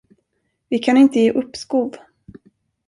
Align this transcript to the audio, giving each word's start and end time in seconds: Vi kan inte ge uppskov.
Vi 0.69 0.77
kan 0.79 0.97
inte 0.97 1.19
ge 1.19 1.31
uppskov. 1.31 1.93